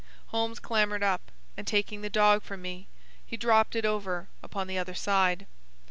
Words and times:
Holmes 0.29 0.57
clambered 0.57 1.03
up, 1.03 1.31
and, 1.55 1.67
taking 1.67 2.01
the 2.01 2.09
dog 2.09 2.41
from 2.41 2.59
me, 2.63 2.87
he 3.23 3.37
dropped 3.37 3.75
it 3.75 3.85
over 3.85 4.29
upon 4.41 4.65
the 4.65 4.79
other 4.79 4.95
side. 4.95 5.45